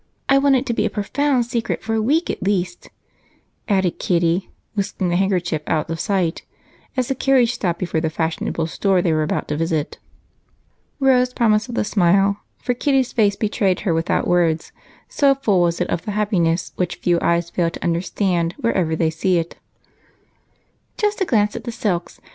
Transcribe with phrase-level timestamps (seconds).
[0.27, 2.89] I want it to be a profound secret for a week at least,"
[3.69, 6.41] added Kitty, whisking her handkerchief out of sight
[6.97, 9.99] as the carriage stopped before the fashionable store they were about to visit.
[10.99, 14.71] Rose promised with a smile, for Kitty's face betrayed her without words,
[15.07, 19.11] so full was it of the happiness which few eyes fail to understand whenever they
[19.11, 19.55] see it.
[20.97, 22.19] "Just a glance at the silks.